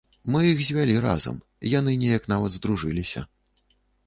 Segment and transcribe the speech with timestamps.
[0.35, 1.37] Мы іх звялі разам,
[1.77, 3.25] яны неяк нават здружыліся.